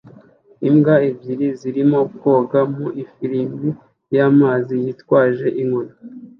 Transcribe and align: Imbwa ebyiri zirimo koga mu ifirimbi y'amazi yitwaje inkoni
Imbwa 0.67 0.95
ebyiri 1.09 1.47
zirimo 1.59 1.99
koga 2.21 2.61
mu 2.75 2.87
ifirimbi 3.03 3.69
y'amazi 4.15 4.73
yitwaje 4.83 5.47
inkoni 5.61 5.93